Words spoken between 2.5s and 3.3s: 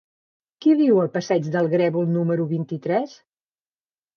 vint-i-tres?